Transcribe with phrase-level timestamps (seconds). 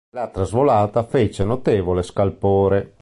[0.15, 2.95] La trasvolata fece notevole scalpore.